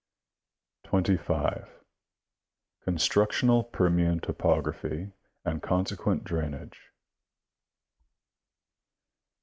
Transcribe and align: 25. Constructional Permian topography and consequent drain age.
25. 0.85 1.69
Constructional 2.85 3.63
Permian 3.65 4.19
topography 4.19 5.11
and 5.45 5.61
consequent 5.61 6.23
drain 6.23 6.55
age. 6.55 6.81